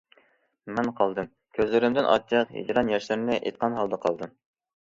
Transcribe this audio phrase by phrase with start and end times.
[0.79, 1.27] مەن قالدىم،
[1.59, 4.37] كۆزلىرىمدىن ئاچچىق ھىجران ياشلىرىنى ئېقىتقان ھالدا قالدىم.